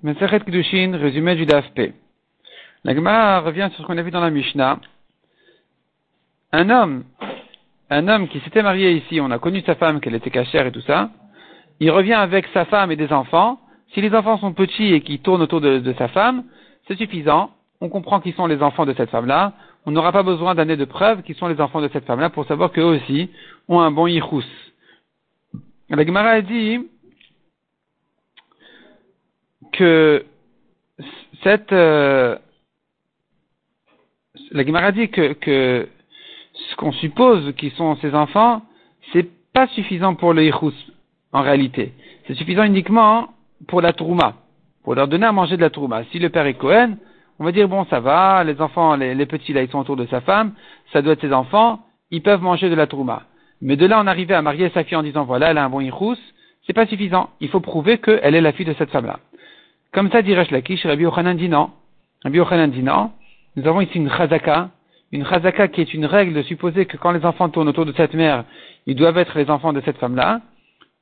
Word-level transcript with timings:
Meseret 0.00 0.44
Kedushin, 0.44 0.96
résumé 0.96 1.34
du 1.34 1.44
DAFP. 1.44 1.92
La 2.84 2.94
Gemara 2.94 3.40
revient 3.40 3.68
sur 3.72 3.82
ce 3.82 3.86
qu'on 3.86 3.98
a 3.98 4.02
vu 4.02 4.12
dans 4.12 4.20
la 4.20 4.30
Mishnah. 4.30 4.78
Un 6.52 6.70
homme, 6.70 7.02
un 7.90 8.06
homme 8.06 8.28
qui 8.28 8.38
s'était 8.40 8.62
marié 8.62 8.92
ici, 8.92 9.20
on 9.20 9.32
a 9.32 9.40
connu 9.40 9.60
sa 9.62 9.74
femme, 9.74 10.00
qu'elle 10.00 10.14
était 10.14 10.30
cachère 10.30 10.66
et 10.66 10.70
tout 10.70 10.82
ça, 10.82 11.10
il 11.80 11.90
revient 11.90 12.12
avec 12.12 12.46
sa 12.54 12.64
femme 12.66 12.92
et 12.92 12.96
des 12.96 13.12
enfants. 13.12 13.58
Si 13.92 14.00
les 14.00 14.14
enfants 14.14 14.38
sont 14.38 14.52
petits 14.52 14.92
et 14.94 15.00
qui 15.00 15.18
tournent 15.18 15.42
autour 15.42 15.60
de, 15.60 15.92
sa 15.98 16.06
femme, 16.06 16.44
c'est 16.86 16.96
suffisant. 16.96 17.50
On 17.80 17.88
comprend 17.88 18.20
qui 18.20 18.30
sont 18.32 18.46
les 18.46 18.62
enfants 18.62 18.86
de 18.86 18.94
cette 18.94 19.10
femme-là. 19.10 19.52
On 19.84 19.90
n'aura 19.90 20.12
pas 20.12 20.22
besoin 20.22 20.54
d'années 20.54 20.76
de 20.76 20.84
preuves 20.84 21.22
qui 21.22 21.34
sont 21.34 21.48
les 21.48 21.60
enfants 21.60 21.80
de 21.80 21.88
cette 21.92 22.04
femme-là 22.04 22.30
pour 22.30 22.46
savoir 22.46 22.70
qu'eux 22.70 22.82
aussi 22.82 23.30
ont 23.66 23.80
un 23.80 23.90
bon 23.90 24.06
yichus. 24.06 24.46
La 25.90 26.06
Gemara 26.06 26.28
a 26.28 26.40
dit, 26.40 26.86
que 29.78 30.24
cette 31.44 31.72
euh, 31.72 32.36
la 34.50 34.64
Gemara 34.64 34.92
dit 34.92 35.08
que, 35.08 35.88
ce 36.54 36.76
qu'on 36.76 36.92
suppose 36.92 37.54
qui 37.56 37.70
sont 37.70 37.96
ces 37.96 38.14
enfants, 38.14 38.62
c'est 39.12 39.28
pas 39.52 39.68
suffisant 39.68 40.14
pour 40.14 40.34
le 40.34 40.44
Yichus, 40.44 40.74
en 41.32 41.42
réalité. 41.42 41.92
C'est 42.26 42.34
suffisant 42.34 42.64
uniquement 42.64 43.28
pour 43.68 43.80
la 43.80 43.92
Trouma, 43.92 44.34
pour 44.82 44.94
leur 44.94 45.06
donner 45.06 45.26
à 45.26 45.32
manger 45.32 45.56
de 45.56 45.62
la 45.62 45.70
Trouma. 45.70 46.04
Si 46.10 46.18
le 46.18 46.30
père 46.30 46.46
est 46.46 46.54
Cohen, 46.54 46.96
on 47.38 47.44
va 47.44 47.52
dire 47.52 47.68
bon 47.68 47.84
ça 47.86 48.00
va, 48.00 48.42
les 48.42 48.60
enfants, 48.60 48.96
les, 48.96 49.26
petits 49.26 49.52
là 49.52 49.62
ils 49.62 49.70
sont 49.70 49.78
autour 49.78 49.96
de 49.96 50.06
sa 50.06 50.20
femme, 50.20 50.52
ça 50.92 51.02
doit 51.02 51.12
être 51.12 51.20
ses 51.20 51.32
enfants, 51.32 51.80
ils 52.10 52.22
peuvent 52.22 52.42
manger 52.42 52.68
de 52.68 52.74
la 52.74 52.86
Trouma. 52.86 53.22
Mais 53.60 53.76
de 53.76 53.86
là 53.86 54.00
en 54.00 54.06
arriver 54.06 54.34
à 54.34 54.42
marier 54.42 54.70
sa 54.70 54.84
fille 54.84 54.96
en 54.96 55.02
disant 55.02 55.24
voilà 55.24 55.50
elle 55.50 55.58
a 55.58 55.64
un 55.64 55.70
bon 55.70 55.80
Yichus, 55.80 56.18
c'est 56.66 56.72
pas 56.72 56.86
suffisant. 56.86 57.30
Il 57.40 57.48
faut 57.48 57.60
prouver 57.60 57.98
qu'elle 57.98 58.34
est 58.34 58.40
la 58.40 58.52
fille 58.52 58.66
de 58.66 58.74
cette 58.74 58.90
femme-là. 58.90 59.20
Comme 59.92 60.10
ça, 60.10 60.22
dit 60.22 60.34
Resh 60.34 60.50
Lakish, 60.50 60.84
Rabbi 60.84 61.04
Yochanan 61.04 61.36
dit 61.36 61.48
non. 61.48 61.70
Rabbi 62.22 62.38
Yochanan 62.38 62.70
dit 62.70 62.82
non. 62.82 63.10
Nous 63.56 63.66
avons 63.66 63.80
ici 63.80 63.96
une 63.96 64.10
chazaka, 64.10 64.70
une 65.12 65.24
chazaka 65.24 65.68
qui 65.68 65.80
est 65.80 65.94
une 65.94 66.04
règle 66.04 66.34
de 66.34 66.42
supposer 66.42 66.86
que 66.86 66.96
quand 66.96 67.12
les 67.12 67.24
enfants 67.24 67.48
tournent 67.48 67.68
autour 67.68 67.86
de 67.86 67.92
cette 67.92 68.14
mère, 68.14 68.44
ils 68.86 68.94
doivent 68.94 69.18
être 69.18 69.38
les 69.38 69.50
enfants 69.50 69.72
de 69.72 69.80
cette 69.80 69.96
femme-là. 69.96 70.40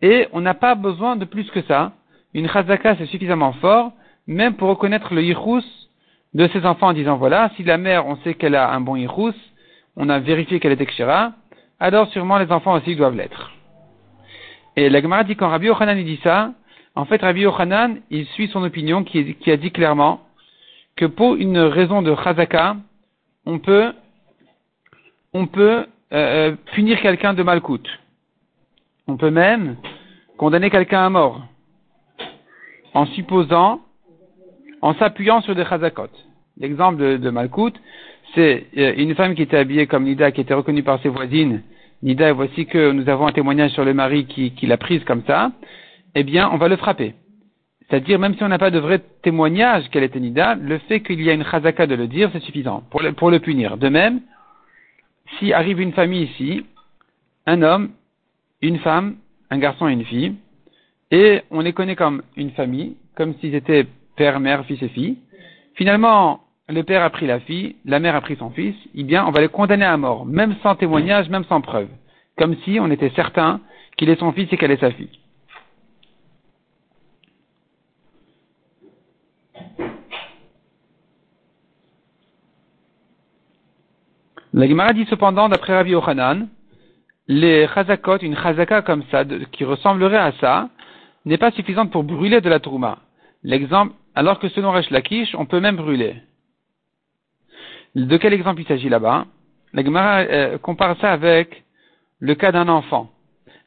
Et 0.02 0.28
on 0.32 0.40
n'a 0.40 0.54
pas 0.54 0.74
besoin 0.74 1.16
de 1.16 1.24
plus 1.24 1.50
que 1.50 1.62
ça. 1.62 1.92
Une 2.32 2.48
chazaka, 2.48 2.96
c'est 2.96 3.06
suffisamment 3.06 3.52
fort, 3.54 3.92
même 4.26 4.54
pour 4.54 4.68
reconnaître 4.68 5.14
le 5.14 5.22
yichus 5.22 5.66
de 6.34 6.46
ses 6.48 6.64
enfants 6.64 6.88
en 6.88 6.92
disant 6.92 7.16
voilà, 7.16 7.50
si 7.56 7.64
la 7.64 7.78
mère, 7.78 8.06
on 8.06 8.16
sait 8.18 8.34
qu'elle 8.34 8.54
a 8.54 8.72
un 8.72 8.80
bon 8.80 8.94
yichus, 8.96 9.36
on 9.96 10.08
a 10.08 10.18
vérifié 10.18 10.60
qu'elle 10.60 10.72
est 10.72 10.80
ekshira, 10.80 11.32
alors 11.80 12.08
sûrement 12.12 12.38
les 12.38 12.52
enfants 12.52 12.74
aussi 12.74 12.94
doivent 12.94 13.16
l'être. 13.16 13.52
Et 14.76 14.90
la 14.90 15.00
Gemara 15.00 15.24
dit 15.24 15.34
quand 15.34 15.48
Rabbi 15.48 15.66
Yochanan 15.66 16.02
dit 16.02 16.20
ça, 16.22 16.52
en 16.96 17.04
fait, 17.04 17.20
Rabbi 17.20 17.42
Yochanan, 17.42 17.98
il 18.10 18.24
suit 18.28 18.48
son 18.48 18.64
opinion 18.64 19.04
qui, 19.04 19.36
a 19.46 19.56
dit 19.58 19.70
clairement 19.70 20.22
que 20.96 21.04
pour 21.04 21.36
une 21.36 21.58
raison 21.58 22.00
de 22.00 22.14
chazaka, 22.14 22.76
on 23.44 23.58
peut, 23.58 23.92
euh, 25.34 25.84
euh, 26.12 26.56
punir 26.72 26.98
quelqu'un 27.02 27.34
de 27.34 27.42
malcoute. 27.42 27.86
On 29.06 29.18
peut 29.18 29.30
même 29.30 29.76
condamner 30.38 30.70
quelqu'un 30.70 31.04
à 31.04 31.10
mort 31.10 31.42
en 32.94 33.04
supposant, 33.04 33.82
en 34.80 34.94
s'appuyant 34.94 35.42
sur 35.42 35.54
des 35.54 35.66
chazakot. 35.66 36.08
L'exemple 36.58 36.96
de, 36.96 37.18
de 37.18 37.30
malcoute, 37.30 37.78
c'est 38.34 38.68
euh, 38.78 38.94
une 38.96 39.14
femme 39.14 39.34
qui 39.34 39.42
était 39.42 39.58
habillée 39.58 39.86
comme 39.86 40.04
Nida, 40.04 40.32
qui 40.32 40.40
était 40.40 40.54
reconnue 40.54 40.82
par 40.82 41.02
ses 41.02 41.10
voisines. 41.10 41.62
Nida, 42.02 42.32
voici 42.32 42.64
que 42.64 42.92
nous 42.92 43.06
avons 43.10 43.26
un 43.26 43.32
témoignage 43.32 43.72
sur 43.72 43.84
le 43.84 43.92
mari 43.92 44.24
qui, 44.24 44.52
qui 44.52 44.66
l'a 44.66 44.78
prise 44.78 45.04
comme 45.04 45.24
ça 45.26 45.52
eh 46.16 46.24
bien, 46.24 46.48
on 46.50 46.56
va 46.56 46.68
le 46.68 46.76
frapper. 46.76 47.14
C'est-à-dire, 47.88 48.18
même 48.18 48.34
si 48.34 48.42
on 48.42 48.48
n'a 48.48 48.58
pas 48.58 48.70
de 48.70 48.78
vrai 48.78 49.00
témoignage 49.22 49.88
qu'elle 49.90 50.02
était 50.02 50.18
Nida, 50.18 50.54
le 50.54 50.78
fait 50.78 51.00
qu'il 51.00 51.20
y 51.22 51.28
a 51.28 51.34
une 51.34 51.44
chazaka 51.44 51.86
de 51.86 51.94
le 51.94 52.08
dire, 52.08 52.30
c'est 52.32 52.42
suffisant 52.42 52.82
pour 52.90 53.02
le, 53.02 53.12
pour 53.12 53.30
le 53.30 53.38
punir. 53.38 53.76
De 53.76 53.90
même, 53.90 54.22
si 55.38 55.52
arrive 55.52 55.78
une 55.78 55.92
famille 55.92 56.24
ici, 56.24 56.64
un 57.44 57.60
homme, 57.60 57.90
une 58.62 58.78
femme, 58.78 59.16
un 59.50 59.58
garçon 59.58 59.88
et 59.88 59.92
une 59.92 60.06
fille, 60.06 60.34
et 61.10 61.42
on 61.50 61.60
les 61.60 61.74
connaît 61.74 61.96
comme 61.96 62.22
une 62.34 62.50
famille, 62.52 62.96
comme 63.14 63.34
s'ils 63.34 63.54
étaient 63.54 63.86
père, 64.16 64.40
mère, 64.40 64.64
fils 64.64 64.82
et 64.82 64.88
fille. 64.88 65.18
Finalement, 65.74 66.40
le 66.70 66.82
père 66.82 67.02
a 67.02 67.10
pris 67.10 67.26
la 67.26 67.40
fille, 67.40 67.76
la 67.84 68.00
mère 68.00 68.16
a 68.16 68.22
pris 68.22 68.36
son 68.36 68.48
fils, 68.48 68.74
eh 68.94 69.04
bien, 69.04 69.26
on 69.26 69.32
va 69.32 69.42
les 69.42 69.48
condamner 69.48 69.84
à 69.84 69.98
mort, 69.98 70.24
même 70.24 70.56
sans 70.62 70.76
témoignage, 70.76 71.28
même 71.28 71.44
sans 71.44 71.60
preuve. 71.60 71.88
Comme 72.38 72.56
si 72.64 72.78
on 72.80 72.90
était 72.90 73.12
certain 73.14 73.60
qu'il 73.98 74.08
est 74.08 74.18
son 74.18 74.32
fils 74.32 74.50
et 74.50 74.56
qu'elle 74.56 74.70
est 74.70 74.80
sa 74.80 74.90
fille. 74.90 75.10
La 84.56 84.66
Gemara 84.66 84.94
dit 84.94 85.04
cependant, 85.10 85.50
d'après 85.50 85.74
Rabbi 85.74 85.90
Yochanan, 85.90 86.48
les 87.28 87.68
chazakot, 87.74 88.16
une 88.22 88.34
chazaka 88.34 88.80
comme 88.80 89.02
ça, 89.10 89.22
qui 89.52 89.64
ressemblerait 89.64 90.16
à 90.16 90.32
ça, 90.40 90.70
n'est 91.26 91.36
pas 91.36 91.50
suffisante 91.50 91.92
pour 91.92 92.04
brûler 92.04 92.40
de 92.40 92.48
la 92.48 92.58
tourma. 92.58 93.00
L'exemple, 93.42 93.92
alors 94.14 94.38
que 94.38 94.48
selon 94.48 94.72
Resh 94.72 94.88
Lakish, 94.88 95.34
on 95.34 95.44
peut 95.44 95.60
même 95.60 95.76
brûler. 95.76 96.16
De 97.94 98.16
quel 98.16 98.32
exemple 98.32 98.62
il 98.62 98.66
s'agit 98.66 98.88
là-bas? 98.88 99.26
La 99.74 99.84
Gemara 99.84 100.20
euh, 100.20 100.56
compare 100.56 100.96
ça 101.02 101.12
avec 101.12 101.64
le 102.18 102.34
cas 102.34 102.50
d'un 102.50 102.68
enfant. 102.68 103.10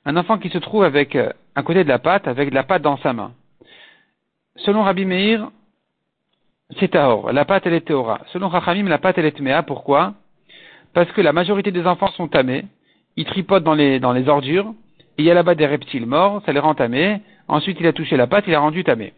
Un 0.06 0.18
enfant 0.18 0.40
qui 0.40 0.50
se 0.50 0.58
trouve 0.58 0.84
avec, 0.84 1.16
euh, 1.16 1.32
à 1.54 1.62
côté 1.62 1.84
de 1.84 1.90
la 1.90 2.00
pâte, 2.00 2.28
avec 2.28 2.50
de 2.50 2.56
la 2.56 2.64
pâte 2.64 2.82
dans 2.82 2.98
sa 2.98 3.14
main. 3.14 3.34
Selon 4.56 4.82
Rabbi 4.82 5.06
Meir, 5.06 5.52
c'est 6.80 6.88
Tahor. 6.88 7.32
La 7.32 7.46
pâte, 7.46 7.68
elle 7.68 7.74
est 7.74 7.86
Théora. 7.86 8.22
Selon 8.34 8.48
Rachamim, 8.48 8.90
la 8.90 8.98
pâte, 8.98 9.20
elle 9.20 9.26
est 9.26 9.38
Tmea. 9.38 9.62
Pourquoi? 9.62 10.16
Parce 10.94 11.12
que 11.12 11.22
la 11.22 11.34
majorité 11.34 11.72
des 11.72 11.86
enfants 11.86 12.12
sont 12.12 12.28
tamés, 12.28 12.66
ils 13.16 13.26
tripotent 13.26 13.64
dans 13.64 13.74
les, 13.74 14.00
dans 14.00 14.14
les 14.14 14.28
ordures, 14.28 14.74
et 15.18 15.24
il 15.24 15.26
y 15.26 15.32
a 15.32 15.34
là-bas 15.34 15.56
des 15.56 15.66
reptiles 15.66 16.06
morts, 16.06 16.42
ça 16.46 16.54
les 16.54 16.60
rend 16.60 16.76
tamés, 16.76 17.22
ensuite 17.48 17.80
il 17.80 17.88
a 17.88 17.94
touché 17.94 18.18
la 18.18 18.28
pâte, 18.28 18.46
il 18.48 18.56
a 18.56 18.60
rendu 18.60 18.84
tamé. 18.84 19.14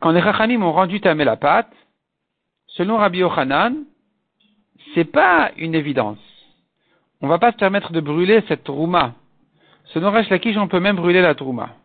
Quand 0.00 0.10
les 0.10 0.20
Rachanim 0.20 0.62
ont 0.62 0.72
rendu 0.72 1.00
tamé 1.00 1.24
la 1.24 1.36
pâte, 1.36 1.72
selon 2.68 2.96
Rabbi 2.96 3.18
Yochanan, 3.18 3.84
c'est 4.94 5.04
pas 5.04 5.52
une 5.56 5.74
évidence. 5.74 6.18
On 7.20 7.28
va 7.28 7.38
pas 7.38 7.52
se 7.52 7.56
permettre 7.56 7.92
de 7.92 8.00
brûler 8.00 8.42
cette 8.48 8.64
trouma. 8.64 9.14
Selon 9.92 10.10
Resh 10.10 10.30
Lakish, 10.30 10.56
on 10.56 10.68
peut 10.68 10.80
même 10.80 10.96
brûler 10.96 11.20
la 11.20 11.34
trouma. 11.34 11.76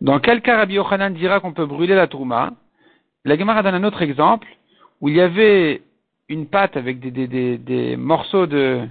Dans 0.00 0.20
quel 0.20 0.42
cas 0.42 0.58
Rabbi 0.58 0.74
Yochanan 0.74 1.14
dira 1.14 1.40
qu'on 1.40 1.52
peut 1.52 1.66
brûler 1.66 1.94
la 1.94 2.06
trouma? 2.06 2.52
La 3.28 3.36
Gemara 3.36 3.62
donne 3.62 3.74
un 3.74 3.84
autre 3.84 4.02
exemple 4.02 4.48
où 5.00 5.08
il 5.08 5.16
y 5.16 5.20
avait 5.20 5.82
une 6.28 6.46
pâte 6.46 6.76
avec 6.76 6.98
des, 6.98 7.10
des, 7.10 7.58
des, 7.58 7.96
morceaux 7.96 8.46
de, 8.46 8.88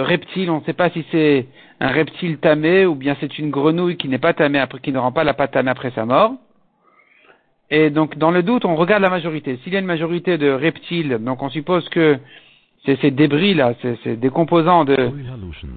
reptiles. 0.00 0.50
On 0.50 0.60
ne 0.60 0.64
sait 0.64 0.72
pas 0.72 0.90
si 0.90 1.04
c'est 1.12 1.46
un 1.80 1.88
reptile 1.88 2.38
tamé 2.38 2.86
ou 2.86 2.94
bien 2.94 3.16
c'est 3.20 3.38
une 3.38 3.50
grenouille 3.50 3.96
qui 3.96 4.08
n'est 4.08 4.18
pas 4.18 4.32
tamée 4.32 4.58
après, 4.58 4.80
qui 4.80 4.90
ne 4.92 4.98
rend 4.98 5.12
pas 5.12 5.24
la 5.24 5.34
pâte 5.34 5.52
tamée 5.52 5.70
après 5.70 5.90
sa 5.92 6.04
mort. 6.06 6.32
Et 7.70 7.90
donc, 7.90 8.18
dans 8.18 8.30
le 8.30 8.42
doute, 8.42 8.64
on 8.64 8.74
regarde 8.74 9.02
la 9.02 9.10
majorité. 9.10 9.58
S'il 9.62 9.72
y 9.72 9.76
a 9.76 9.78
une 9.78 9.86
majorité 9.86 10.38
de 10.38 10.50
reptiles, 10.50 11.18
donc 11.20 11.42
on 11.42 11.50
suppose 11.50 11.88
que 11.90 12.18
ces 12.84 13.10
débris 13.10 13.54
là, 13.54 13.74
ces, 13.82 13.96
ces 14.02 14.16
décomposants 14.16 14.84
de, 14.84 14.96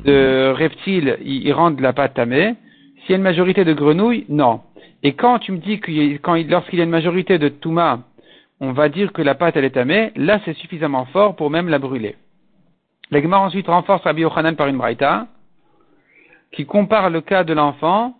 de 0.05 0.51
reptiles, 0.51 1.17
ils, 1.23 1.45
ils 1.45 1.53
rendent 1.53 1.81
la 1.81 1.93
pâte 1.93 2.15
tamée. 2.15 2.55
S'il 3.01 3.11
y 3.11 3.13
a 3.13 3.17
une 3.17 3.23
majorité 3.23 3.65
de 3.65 3.73
grenouilles, 3.73 4.25
non. 4.29 4.61
Et 5.03 5.13
quand 5.13 5.39
tu 5.39 5.51
me 5.51 5.57
dis 5.57 5.81
que 5.81 5.91
lorsqu'il 6.49 6.79
y 6.79 6.81
a 6.81 6.85
une 6.85 6.89
majorité 6.89 7.37
de 7.37 7.49
Touma, 7.49 7.99
on 8.61 8.71
va 8.71 8.87
dire 8.87 9.11
que 9.11 9.21
la 9.21 9.35
pâte 9.35 9.57
elle 9.57 9.65
est 9.65 9.71
tamée, 9.71 10.13
là 10.15 10.39
c'est 10.45 10.55
suffisamment 10.55 11.05
fort 11.07 11.35
pour 11.35 11.49
même 11.49 11.67
la 11.67 11.77
brûler. 11.77 12.15
L'Egmar 13.11 13.41
ensuite 13.41 13.67
renforce 13.67 14.03
Rabbi 14.03 14.21
Yochanan 14.21 14.55
par 14.55 14.67
une 14.67 14.77
braïta, 14.77 15.27
qui 16.53 16.65
compare 16.65 17.09
le 17.09 17.19
cas 17.19 17.43
de 17.43 17.53
l'enfant 17.53 18.15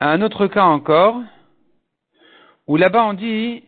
à 0.00 0.10
un 0.10 0.22
autre 0.22 0.46
cas 0.46 0.64
encore, 0.64 1.20
où 2.66 2.76
là-bas 2.76 3.04
on 3.04 3.12
dit 3.12 3.64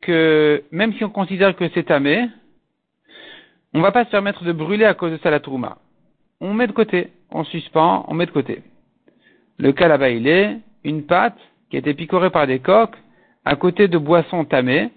que 0.00 0.62
même 0.70 0.92
si 0.94 1.04
on 1.04 1.10
considère 1.10 1.56
que 1.56 1.68
c'est 1.70 1.84
tamé, 1.84 2.28
on 3.74 3.78
ne 3.78 3.82
va 3.82 3.90
pas 3.90 4.04
se 4.04 4.10
permettre 4.10 4.44
de 4.44 4.52
brûler 4.52 4.84
à 4.84 4.94
cause 4.94 5.10
de 5.10 5.18
ça 5.18 5.30
la 5.30 5.40
trouma. 5.40 5.78
On 6.40 6.54
met 6.54 6.68
de 6.68 6.72
côté, 6.72 7.10
on 7.32 7.42
suspend, 7.42 8.04
on 8.06 8.14
met 8.14 8.26
de 8.26 8.30
côté. 8.30 8.62
Le 9.58 9.72
cas 9.72 9.88
là-bas 9.88 10.10
il 10.10 10.28
est 10.28 10.58
une 10.88 11.04
pâte 11.04 11.38
qui 11.70 11.76
a 11.76 11.78
été 11.80 11.94
picorée 11.94 12.30
par 12.30 12.46
des 12.46 12.58
coques 12.58 12.96
à 13.44 13.56
côté 13.56 13.88
de 13.88 13.98
boissons 13.98 14.44
tamées. 14.44 14.90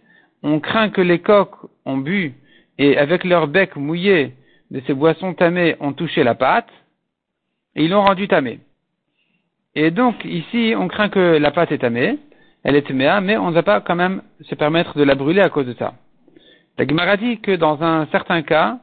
On 0.44 0.60
craint 0.60 0.90
que 0.90 1.02
les 1.02 1.20
coques 1.20 1.58
ont 1.86 1.98
bu 1.98 2.34
et 2.78 2.98
avec 2.98 3.24
leur 3.24 3.48
bec 3.48 3.76
mouillé 3.76 4.34
de 4.72 4.82
ces 4.88 4.94
boissons 4.94 5.34
tamées 5.34 5.76
ont 5.80 5.94
touché 5.94 6.24
la 6.24 6.36
pâte 6.36 6.70
et 7.76 7.84
ils 7.84 7.92
l'ont 7.92 8.02
rendue 8.02 8.28
tamée. 8.28 8.60
Et 9.76 9.92
donc 9.92 10.26
ici, 10.26 10.74
on 10.78 10.88
craint 10.88 11.10
que 11.10 11.38
la 11.38 11.52
pâte 11.52 11.72
est 11.72 11.80
tamée, 11.80 12.18
elle 12.64 12.76
est 12.76 12.88
taméa, 12.88 13.22
mais 13.22 13.38
on 13.38 13.50
ne 13.50 13.56
va 13.56 13.64
pas 13.64 13.82
quand 13.82 13.96
même 13.96 14.22
se 14.42 14.56
permettre 14.56 14.98
de 14.98 15.04
la 15.04 15.16
brûler 15.16 15.42
à 15.42 15.50
cause 15.50 15.66
de 15.66 15.74
ça. 15.74 15.94
La 16.78 16.88
Gemara 16.88 17.18
dit 17.18 17.40
que 17.40 17.56
dans 17.56 17.84
un 17.84 18.08
certain 18.08 18.42
cas, 18.42 18.80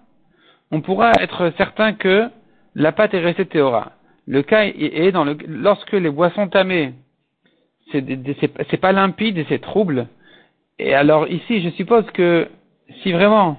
on 0.71 0.81
pourra 0.83 1.13
être 1.21 1.53
certain 1.57 1.95
que 1.95 2.29
la 2.75 2.93
pâte 2.93 3.15
est 3.15 3.21
restée 3.21 3.47
théora. 3.47 3.93
Le 4.29 4.43
cas 4.43 4.65
est 4.65 5.11
lorsque 5.47 5.95
les 5.95 6.11
boissons 6.11 6.49
tamées, 6.49 6.93
c'est 7.91 8.77
pas 8.81 8.93
limpide 8.93 9.39
et 9.39 9.47
c'est 9.49 9.59
trouble. 9.59 10.07
Et 10.79 10.93
alors 10.93 11.27
ici, 11.29 11.63
je 11.63 11.71
suppose 11.71 12.05
que 12.11 12.47
si 13.03 13.11
vraiment, 13.11 13.57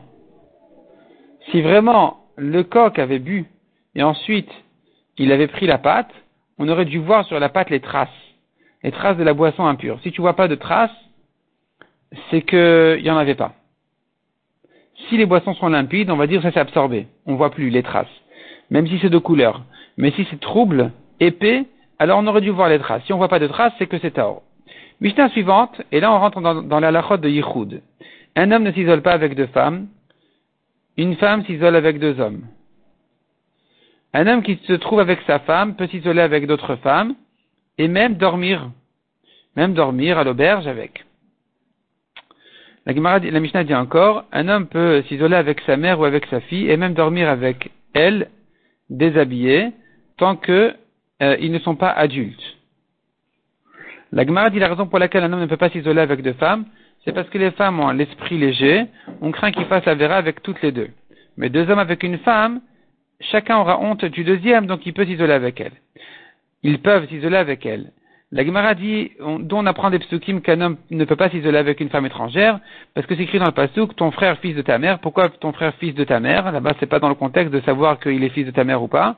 le 2.38 2.62
coq 2.62 3.00
avait 3.00 3.18
bu 3.18 3.48
et 3.95 4.04
ensuite 4.04 4.51
il 5.18 5.31
avait 5.31 5.48
pris 5.48 5.66
la 5.66 5.80
pâte, 5.80 6.12
on 6.60 6.69
aurait 6.69 6.86
dû 6.86 7.00
voir 7.00 7.25
sur 7.25 7.39
la 7.39 7.50
pâte 7.50 7.71
les 7.71 7.80
traces, 7.80 8.10
les 8.83 8.92
traces 8.92 9.18
de 9.18 9.24
la 9.24 9.33
boisson 9.33 9.66
impure. 9.66 10.00
Si 10.04 10.12
tu 10.12 10.21
vois 10.21 10.36
pas 10.36 10.48
de 10.48 10.54
traces, 10.54 10.92
c'est 12.30 12.44
qu'il 12.44 13.01
n'y 13.01 13.10
en 13.10 13.18
avait 13.18 13.33
pas. 13.33 13.54
Si 15.10 15.18
les 15.18 15.25
boissons 15.25 15.56
sont 15.56 15.69
limpides, 15.69 16.12
on 16.12 16.16
va 16.16 16.27
dire 16.27 16.42
que 16.42 16.48
ça 16.48 16.54
s'est 16.54 16.60
absorbé. 16.60 17.07
On 17.25 17.33
voit 17.38 17.50
plus 17.50 17.71
les 17.71 17.81
traces. 17.81 18.07
Même 18.69 18.86
si 18.86 19.00
c'est 19.00 19.10
de 19.10 19.18
couleur. 19.18 19.63
Mais 19.99 20.11
si 20.11 20.25
c'est 20.31 20.39
trouble, 20.39 20.93
épais, 21.19 21.65
alors 21.99 22.19
on 22.19 22.27
aurait 22.27 22.39
dû 22.39 22.51
voir 22.51 22.69
les 22.69 22.79
traces. 22.79 23.03
Si 23.05 23.11
on 23.11 23.17
voit 23.17 23.27
pas 23.27 23.39
de 23.39 23.47
traces, 23.47 23.73
c'est 23.77 23.85
que 23.85 23.99
c'est 23.99 24.11
Taor. 24.11 24.41
Mishnah 25.01 25.29
suivante, 25.29 25.81
et 25.91 25.99
là 25.99 26.11
on 26.13 26.19
rentre 26.19 26.39
dans, 26.39 26.79
la 26.79 26.91
lachot 26.91 27.17
de 27.17 27.27
Yichud. 27.27 27.81
Un 28.37 28.51
homme 28.51 28.63
ne 28.63 28.71
s'isole 28.71 29.01
pas 29.01 29.11
avec 29.11 29.35
deux 29.35 29.47
femmes. 29.47 29.87
Une 30.95 31.17
femme 31.17 31.43
s'isole 31.43 31.75
avec 31.75 31.99
deux 31.99 32.17
hommes. 32.21 32.43
Un 34.13 34.25
homme 34.27 34.41
qui 34.41 34.57
se 34.63 34.73
trouve 34.73 35.01
avec 35.01 35.19
sa 35.27 35.39
femme 35.39 35.75
peut 35.75 35.87
s'isoler 35.87 36.21
avec 36.21 36.47
d'autres 36.47 36.77
femmes 36.77 37.15
et 37.77 37.89
même 37.89 38.15
dormir. 38.15 38.71
Même 39.57 39.73
dormir 39.73 40.17
à 40.17 40.23
l'auberge 40.23 40.65
avec. 40.65 41.03
La, 42.85 42.93
la 42.93 43.39
Mishnah 43.41 43.65
dit 43.65 43.75
encore, 43.75 44.23
un 44.31 44.47
homme 44.47 44.67
peut 44.67 45.03
s'isoler 45.09 45.35
avec 45.35 45.59
sa 45.61 45.75
mère 45.75 45.99
ou 45.99 46.05
avec 46.05 46.25
sa 46.27 46.39
fille 46.39 46.71
et 46.71 46.77
même 46.77 46.93
dormir 46.93 47.27
avec 47.27 47.71
elle, 47.93 48.29
déshabillée, 48.89 49.73
tant 50.19 50.36
qu'ils 50.36 50.75
euh, 51.24 51.50
ne 51.50 51.60
sont 51.60 51.75
pas 51.75 51.89
adultes. 51.89 52.57
La 54.12 54.25
Gemara 54.25 54.50
dit 54.50 54.60
la 54.60 54.68
raison 54.68 54.88
pour 54.88 55.00
laquelle 55.00 55.24
un 55.24 55.33
homme 55.33 55.42
ne 55.42 55.45
peut 55.45 55.57
pas 55.57 55.69
s'isoler 55.69 56.01
avec 56.01 56.21
deux 56.21 56.33
femmes, 56.33 56.66
c'est 57.06 57.13
parce 57.13 57.30
que 57.30 57.38
les 57.38 57.51
femmes 57.51 57.80
ont 57.80 57.92
l'esprit 57.92 58.38
léger, 58.38 58.86
on 59.21 59.31
craint 59.31 59.51
qu'ils 59.51 59.66
fassent 59.66 59.86
la 59.86 59.95
vera 59.95 60.16
avec 60.16 60.44
toutes 60.44 60.62
les 60.62 60.71
deux. 60.71 60.89
Mais 61.38 61.50
deux 61.50 61.69
hommes 61.69 61.80
avec 61.80 62.04
une 62.04 62.18
femme, 62.19 62.62
chacun 63.19 63.57
aura 63.57 63.80
honte 63.80 64.06
du 64.06 64.24
deuxième, 64.24 64.66
donc 64.66 64.86
il 64.86 64.94
peut 64.94 65.06
s'isoler 65.06 65.33
avec 65.33 65.62
elle. 65.62 65.71
Ils 66.63 66.80
peuvent 66.80 67.07
s'isoler 67.07 67.38
avec 67.38 67.66
elle. 67.66 67.92
La 68.31 68.45
Gemara 68.45 68.75
dit, 68.75 69.12
dont 69.19 69.60
on 69.60 69.66
apprend 69.66 69.89
des 69.89 69.98
psukim 69.98 70.42
qu'un 70.42 70.62
homme 70.62 70.77
ne 70.92 71.04
peut 71.06 71.16
pas 71.16 71.30
s'isoler 71.30 71.57
avec 71.57 71.80
une 71.80 71.89
femme 71.89 72.06
étrangère, 72.06 72.60
parce 72.94 73.07
que 73.07 73.16
c'est 73.16 73.24
écrit 73.24 73.39
dans 73.39 73.45
le 73.45 73.51
pasuk, 73.51 73.95
ton 73.95 74.12
frère 74.12 74.38
fils 74.39 74.56
de 74.56 74.62
ta 74.62 74.77
mère. 74.77 75.00
Pourquoi 75.00 75.30
ton 75.30 75.51
frère 75.51 75.74
fils 75.75 75.95
de 75.95 76.04
ta 76.04 76.19
mère? 76.19 76.51
Là-bas, 76.51 76.74
c'est 76.80 76.86
pas 76.86 77.00
dans 77.00 77.10
le 77.10 77.16
contexte 77.16 77.51
de 77.51 77.62
savoir 77.62 78.00
qu'il 78.00 78.24
est 78.24 78.30
fils 78.30 78.45
de 78.45 78.51
ta 78.51 78.63
mère 78.63 78.83
ou 78.83 78.88
pas. 78.88 79.16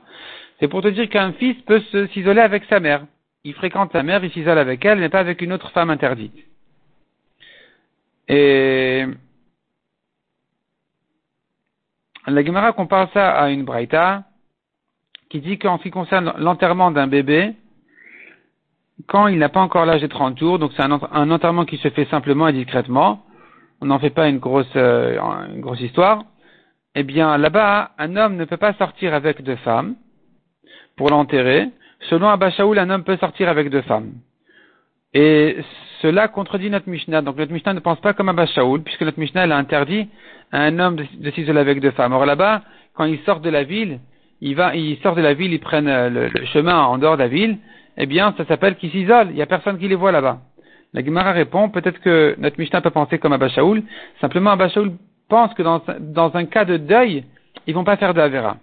C'est 0.62 0.68
pour 0.68 0.80
te 0.80 0.86
dire 0.86 1.08
qu'un 1.08 1.32
fils 1.32 1.60
peut 1.62 1.82
s'isoler 2.12 2.40
avec 2.40 2.62
sa 2.66 2.78
mère. 2.78 3.04
Il 3.42 3.52
fréquente 3.52 3.90
sa 3.90 4.04
mère, 4.04 4.22
il 4.22 4.30
s'isole 4.30 4.58
avec 4.58 4.84
elle, 4.84 5.00
mais 5.00 5.08
pas 5.08 5.18
avec 5.18 5.42
une 5.42 5.52
autre 5.52 5.72
femme 5.72 5.90
interdite. 5.90 6.36
Et 8.28 9.04
la 12.28 12.44
Gemara 12.44 12.70
compare 12.74 13.10
ça 13.12 13.32
à 13.32 13.50
une 13.50 13.64
braïta 13.64 14.22
qui 15.30 15.40
dit 15.40 15.58
qu'en 15.58 15.78
ce 15.78 15.82
qui 15.82 15.90
concerne 15.90 16.32
l'enterrement 16.38 16.92
d'un 16.92 17.08
bébé, 17.08 17.56
quand 19.08 19.26
il 19.26 19.40
n'a 19.40 19.48
pas 19.48 19.62
encore 19.62 19.84
l'âge 19.84 20.02
des 20.02 20.08
30 20.08 20.38
jours, 20.38 20.60
donc 20.60 20.70
c'est 20.76 20.82
un, 20.84 21.30
enterrement 21.32 21.64
qui 21.64 21.78
se 21.78 21.90
fait 21.90 22.04
simplement 22.04 22.46
et 22.46 22.52
discrètement, 22.52 23.24
on 23.80 23.86
n'en 23.86 23.98
fait 23.98 24.10
pas 24.10 24.28
une 24.28 24.38
grosse, 24.38 24.70
euh, 24.76 25.18
une 25.52 25.60
grosse 25.60 25.80
histoire, 25.80 26.22
eh 26.94 27.02
bien 27.02 27.36
là-bas, 27.36 27.90
un 27.98 28.14
homme 28.14 28.36
ne 28.36 28.44
peut 28.44 28.58
pas 28.58 28.74
sortir 28.74 29.12
avec 29.12 29.42
deux 29.42 29.56
femmes 29.56 29.96
pour 30.96 31.10
l'enterrer. 31.10 31.68
Selon 32.10 32.28
Abba 32.28 32.50
Shaoul, 32.50 32.78
un 32.78 32.90
homme 32.90 33.04
peut 33.04 33.16
sortir 33.16 33.48
avec 33.48 33.70
deux 33.70 33.82
femmes. 33.82 34.12
Et 35.14 35.58
cela 36.00 36.28
contredit 36.28 36.70
notre 36.70 36.88
Mishnah. 36.88 37.22
Donc 37.22 37.36
notre 37.36 37.52
Mishnah 37.52 37.74
ne 37.74 37.80
pense 37.80 38.00
pas 38.00 38.12
comme 38.12 38.28
Abba 38.28 38.46
Shaoul, 38.46 38.82
puisque 38.82 39.02
notre 39.02 39.20
Mishnah 39.20 39.42
a 39.42 39.56
interdit 39.56 40.08
à 40.50 40.62
un 40.62 40.78
homme 40.78 40.96
de, 40.96 41.30
s'isoler 41.30 41.60
avec 41.60 41.80
deux 41.80 41.90
femmes. 41.92 42.12
Or 42.12 42.26
là-bas, 42.26 42.62
quand 42.94 43.04
il 43.04 43.18
sort 43.20 43.40
de 43.40 43.50
la 43.50 43.64
ville, 43.64 44.00
il 44.40 44.56
va, 44.56 44.74
il 44.74 44.98
sort 44.98 45.14
de 45.14 45.22
la 45.22 45.34
ville, 45.34 45.52
il 45.52 45.60
prennent 45.60 45.88
euh, 45.88 46.08
le 46.10 46.44
chemin 46.46 46.82
en 46.82 46.98
dehors 46.98 47.16
de 47.16 47.22
la 47.22 47.28
ville, 47.28 47.58
eh 47.96 48.06
bien, 48.06 48.34
ça 48.36 48.44
s'appelle 48.46 48.76
qu'ils 48.76 48.90
s'isolent. 48.90 49.28
Il 49.30 49.36
n'y 49.36 49.42
a 49.42 49.46
personne 49.46 49.78
qui 49.78 49.88
les 49.88 49.94
voit 49.94 50.12
là-bas. 50.12 50.40
La 50.94 51.04
Gemara 51.04 51.32
répond, 51.32 51.70
peut-être 51.70 52.00
que 52.00 52.34
notre 52.38 52.58
Mishnah 52.58 52.80
peut 52.80 52.90
penser 52.90 53.18
comme 53.18 53.32
Abba 53.32 53.48
Shaoul. 53.48 53.82
Simplement, 54.20 54.50
Abba 54.50 54.68
Shaoul 54.68 54.92
pense 55.28 55.54
que 55.54 55.62
dans, 55.62 55.82
dans, 56.00 56.34
un 56.36 56.44
cas 56.44 56.64
de 56.64 56.76
deuil, 56.76 57.24
ils 57.66 57.74
vont 57.74 57.84
pas 57.84 57.96
faire 57.96 58.12
de 58.12 58.20
Avera. 58.20 58.56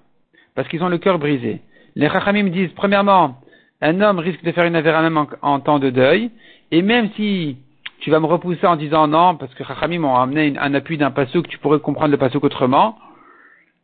Parce 0.55 0.67
qu'ils 0.67 0.83
ont 0.83 0.89
le 0.89 0.99
cœur 0.99 1.17
brisé. 1.17 1.61
Les 1.95 2.09
Chachamim 2.09 2.49
disent, 2.49 2.71
premièrement, 2.75 3.35
un 3.81 4.01
homme 4.01 4.19
risque 4.19 4.43
de 4.43 4.51
faire 4.51 4.65
une 4.65 4.75
Avera 4.75 5.01
même 5.01 5.25
en, 5.41 5.59
temps 5.59 5.79
de 5.79 5.89
deuil. 5.89 6.31
Et 6.71 6.81
même 6.81 7.09
si 7.15 7.57
tu 7.99 8.11
vas 8.11 8.19
me 8.19 8.25
repousser 8.25 8.65
en 8.67 8.75
disant 8.75 9.07
non, 9.07 9.35
parce 9.35 9.53
que 9.53 9.63
Chachamim 9.63 10.03
ont 10.03 10.15
amené 10.15 10.53
un 10.59 10.73
appui 10.73 10.97
d'un 10.97 11.11
que 11.11 11.47
tu 11.47 11.57
pourrais 11.57 11.79
comprendre 11.79 12.11
le 12.11 12.17
pasouk 12.17 12.43
autrement, 12.43 12.97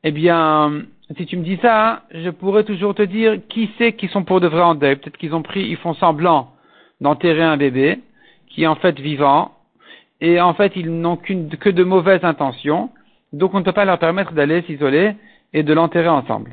eh 0.03 0.11
bien, 0.11 0.83
si 1.17 1.25
tu 1.25 1.37
me 1.37 1.43
dis 1.43 1.57
ça, 1.61 2.03
je 2.11 2.29
pourrais 2.29 2.63
toujours 2.63 2.93
te 2.95 3.01
dire 3.01 3.39
qui 3.49 3.71
c'est 3.77 3.93
qui 3.93 4.07
sont 4.07 4.23
pour 4.23 4.39
de 4.39 4.47
vrai 4.47 4.61
en 4.61 4.75
deuil? 4.75 4.97
Peut-être 4.97 5.17
qu'ils 5.17 5.33
ont 5.33 5.41
pris, 5.41 5.61
ils 5.67 5.77
font 5.77 5.93
semblant 5.95 6.51
d'enterrer 7.01 7.43
un 7.43 7.57
bébé 7.57 7.99
qui 8.49 8.63
est 8.63 8.67
en 8.67 8.75
fait 8.75 8.99
vivant 8.99 9.51
et 10.21 10.39
en 10.39 10.53
fait 10.53 10.73
ils 10.75 10.89
n'ont 10.89 11.17
que 11.17 11.69
de 11.69 11.83
mauvaises 11.83 12.23
intentions. 12.23 12.89
Donc 13.33 13.53
on 13.53 13.59
ne 13.59 13.63
peut 13.63 13.73
pas 13.73 13.85
leur 13.85 13.99
permettre 13.99 14.33
d'aller 14.33 14.61
s'isoler 14.63 15.15
et 15.53 15.63
de 15.63 15.73
l'enterrer 15.73 16.07
ensemble. 16.09 16.51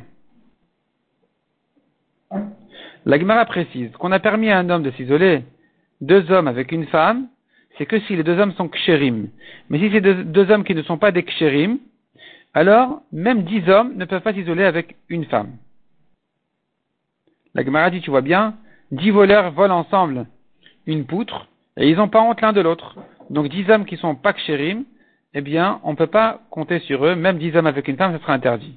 La 3.04 3.18
Gemara 3.18 3.44
précise 3.44 3.90
qu'on 3.92 4.12
a 4.12 4.20
permis 4.20 4.50
à 4.50 4.58
un 4.58 4.70
homme 4.70 4.84
de 4.84 4.92
s'isoler, 4.92 5.42
deux 6.00 6.30
hommes 6.30 6.46
avec 6.46 6.70
une 6.70 6.86
femme, 6.86 7.28
c'est 7.76 7.86
que 7.86 7.98
si 8.00 8.14
les 8.14 8.22
deux 8.22 8.38
hommes 8.38 8.52
sont 8.52 8.68
kshérim. 8.68 9.28
Mais 9.70 9.78
si 9.78 9.90
c'est 9.90 10.00
deux, 10.00 10.50
hommes 10.50 10.64
qui 10.64 10.74
ne 10.74 10.82
sont 10.82 10.98
pas 10.98 11.10
des 11.10 11.24
kshérim, 11.24 11.78
alors 12.54 13.02
même 13.12 13.42
dix 13.42 13.68
hommes 13.68 13.94
ne 13.96 14.04
peuvent 14.04 14.22
pas 14.22 14.32
s'isoler 14.34 14.64
avec 14.64 14.96
une 15.08 15.24
femme. 15.24 15.56
La 17.54 17.64
Gemara 17.64 17.90
dit, 17.90 18.00
tu 18.00 18.10
vois 18.10 18.20
bien, 18.20 18.54
dix 18.92 19.10
voleurs 19.10 19.50
volent 19.52 19.80
ensemble 19.80 20.26
une 20.86 21.04
poutre, 21.04 21.48
et 21.76 21.88
ils 21.88 21.96
n'ont 21.96 22.08
pas 22.08 22.22
honte 22.22 22.40
l'un 22.40 22.52
de 22.52 22.60
l'autre. 22.60 22.96
Donc 23.30 23.48
dix 23.48 23.68
hommes 23.70 23.84
qui 23.84 23.96
sont 23.96 24.14
pas 24.14 24.32
kshérim, 24.32 24.84
eh 25.34 25.40
bien, 25.40 25.80
on 25.82 25.92
ne 25.92 25.96
peut 25.96 26.06
pas 26.06 26.42
compter 26.50 26.78
sur 26.80 27.04
eux, 27.04 27.16
même 27.16 27.38
dix 27.38 27.56
hommes 27.56 27.66
avec 27.66 27.88
une 27.88 27.96
femme, 27.96 28.14
ce 28.14 28.22
sera 28.22 28.34
interdit. 28.34 28.76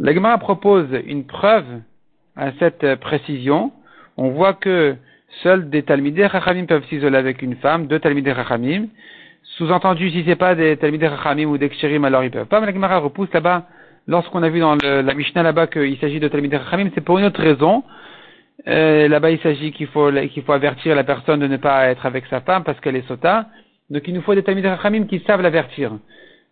La 0.00 0.14
Gemara 0.14 0.38
propose 0.38 0.86
une 1.06 1.24
preuve 1.24 1.66
à 2.36 2.52
cette 2.60 2.94
précision. 3.00 3.72
On 4.16 4.30
voit 4.30 4.54
que 4.54 4.94
seuls 5.42 5.70
des 5.70 5.82
Talmidei 5.82 6.26
Rachamim 6.26 6.66
peuvent 6.66 6.84
s'isoler 6.84 7.16
avec 7.16 7.42
une 7.42 7.56
femme, 7.56 7.88
deux 7.88 7.98
Talmidei 7.98 8.30
Rachamim, 8.30 8.86
sous-entendu, 9.56 10.10
si 10.10 10.22
c'est 10.24 10.36
pas 10.36 10.54
des 10.54 10.76
Talmidei 10.76 11.08
Rachamim 11.08 11.46
ou 11.46 11.58
des 11.58 11.68
Ksherim, 11.68 12.04
alors 12.04 12.22
ils 12.22 12.30
peuvent 12.30 12.46
pas. 12.46 12.60
Mais 12.60 12.66
la 12.66 12.72
Gemara 12.72 12.98
repousse 12.98 13.32
là-bas, 13.32 13.64
lorsqu'on 14.06 14.44
a 14.44 14.48
vu 14.48 14.60
dans 14.60 14.76
la 14.76 15.14
Mishnah 15.14 15.42
là-bas 15.42 15.66
qu'il 15.66 15.98
s'agit 15.98 16.20
de 16.20 16.28
Talmidei 16.28 16.58
Rachamim, 16.58 16.90
c'est 16.94 17.00
pour 17.00 17.18
une 17.18 17.24
autre 17.24 17.42
raison. 17.42 17.82
Euh, 18.68 19.08
là-bas, 19.08 19.32
il 19.32 19.40
s'agit 19.40 19.72
qu'il 19.72 19.88
faut, 19.88 20.12
qu'il 20.12 20.44
faut 20.44 20.52
avertir 20.52 20.94
la 20.94 21.02
personne 21.02 21.40
de 21.40 21.48
ne 21.48 21.56
pas 21.56 21.86
être 21.86 22.06
avec 22.06 22.26
sa 22.26 22.40
femme 22.40 22.62
parce 22.62 22.78
qu'elle 22.78 22.96
est 22.96 23.06
sota. 23.08 23.46
Donc 23.90 24.06
il 24.06 24.14
nous 24.14 24.22
faut 24.22 24.36
des 24.36 24.44
Talmidei 24.44 24.68
Rachamim 24.68 25.06
qui 25.06 25.18
savent 25.26 25.42
l'avertir. 25.42 25.90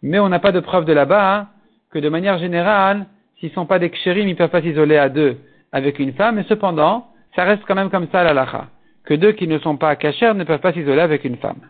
Mais 0.02 0.18
on 0.18 0.28
n'a 0.28 0.40
pas 0.40 0.50
de 0.50 0.60
preuve 0.60 0.84
de 0.84 0.92
là-bas 0.92 1.36
hein, 1.36 1.48
que 1.92 2.00
de 2.00 2.08
manière 2.08 2.38
générale, 2.38 3.06
s'ils 3.38 3.52
sont 3.52 3.66
pas 3.66 3.78
des 3.78 3.90
Ksherim, 3.90 4.28
ils 4.28 4.36
peuvent 4.36 4.50
pas 4.50 4.62
s'isoler 4.62 4.96
à 4.96 5.08
deux 5.08 5.36
avec 5.72 5.98
une 5.98 6.12
femme. 6.12 6.36
Mais 6.36 6.44
cependant, 6.48 7.08
ça 7.34 7.44
reste 7.44 7.62
quand 7.66 7.74
même 7.74 7.90
comme 7.90 8.08
ça 8.10 8.24
la 8.24 8.32
lacha. 8.32 8.68
Que 9.04 9.14
deux 9.14 9.32
qui 9.32 9.46
ne 9.46 9.58
sont 9.58 9.76
pas 9.76 9.94
cachers 9.96 10.34
ne 10.34 10.44
peuvent 10.44 10.60
pas 10.60 10.72
s'isoler 10.72 11.00
avec 11.00 11.24
une 11.24 11.36
femme. 11.36 11.60